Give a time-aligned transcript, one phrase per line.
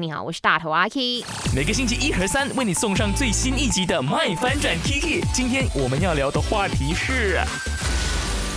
[0.00, 1.22] 你好，我是大头阿 K。
[1.54, 5.20] 每个星期一和三为你送上最新一集的《麦翻转 Kiki》。
[5.34, 7.38] 今天我们要聊的话题是。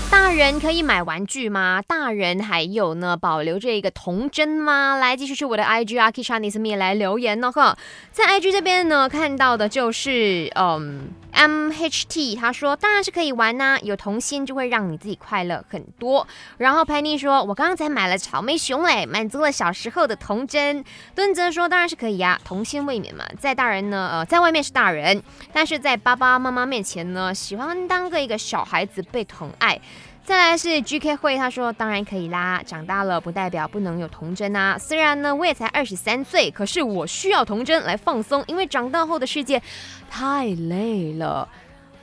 [0.09, 1.83] 大人可以买玩具吗？
[1.85, 4.95] 大人还有呢，保留这一个童真吗？
[4.95, 7.77] 来，继续去我的 IG 阿 K Chinese Me 来留言呢呵。
[8.13, 16.27] 在 IG 这边呢，看到的就是嗯，MHT 他说当然是可以玩呐，有童心就会让你自己快乐很多。
[16.57, 20.83] 然后 Penny 说，我刚才买了草莓熊嘞，满足了小时候的童真。
[21.13, 23.25] 敦泽说当然是可以呀，童心未免嘛。
[23.39, 25.21] 在大人呢，呃，在外面是大人，
[25.53, 29.79] 但是在爸爸妈妈面前呢，喜欢当个一个小孩子被疼爱。
[30.23, 34.75] 再来是 GK 会，他说当然可以啦，长大了不代表不能有童真啊。
[34.75, 39.61] 虽然呢我也才二十三岁，可是我需要童真来放松，因为长大后的世界
[40.09, 41.24] 太累了。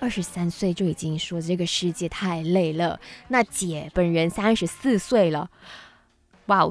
[0.00, 5.48] 二十三岁就已经说这个世界太累了，那姐本人三十四岁了，
[6.46, 6.66] 哇，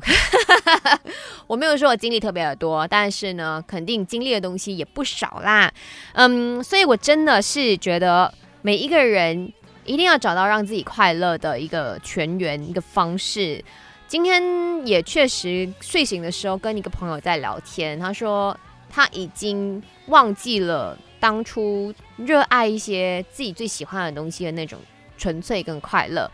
[1.48, 5.72] 我没有说我经历特别的多，但是呢肯定经历的东西也不少啦。
[6.14, 9.54] 嗯，所以我真的是觉得每一个人。
[9.84, 13.62] 一定要找到让自己快乐的一个全员，一个方式。
[14.08, 14.40] 今天
[14.86, 18.56] 也确实睡醒的时候跟一个朋友在聊天，他说
[18.92, 24.78] 他已经忘记了当初热爱一些自己最喜欢的东西的那种
[25.18, 26.30] 纯粹跟快乐。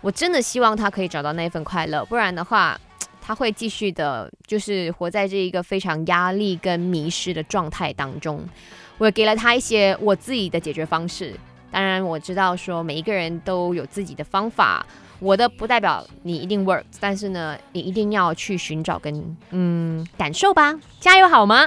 [0.00, 2.80] 我真的希望他可以找到那份快乐，不然的话，
[3.20, 8.42] 他会继续的，就是活在这一个非常压力跟迷失的状态当中。
[8.96, 11.34] 我给了他一些我自己的解决方式。
[11.70, 14.86] 当然，我知道说每一个人都有自己的方法，
[15.18, 21.66] 我的不代表你一定 work，但是呢，你一定要去寻找跟嗯感受吧，加油好吗？